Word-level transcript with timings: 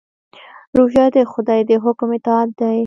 روژه 0.77 1.05
د 1.15 1.17
خدای 1.31 1.61
د 1.69 1.71
حکم 1.83 2.09
اطاعت 2.17 2.49
دی. 2.59 2.77